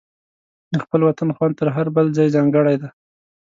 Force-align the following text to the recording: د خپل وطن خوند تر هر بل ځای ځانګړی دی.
د 0.73 0.75
خپل 0.83 1.01
وطن 1.07 1.29
خوند 1.35 1.53
تر 1.59 1.67
هر 1.75 1.87
بل 1.95 2.05
ځای 2.17 2.27
ځانګړی 2.35 2.75
دی. 2.81 2.89